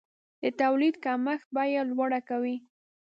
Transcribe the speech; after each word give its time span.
د 0.41 0.43
تولید 0.61 0.95
کمښت 1.05 1.47
بیه 1.55 1.81
لوړه 1.89 2.19
کوي. 2.29 2.55